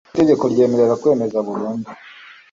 [0.13, 1.89] Itegeko ryemerera kwemeza burundu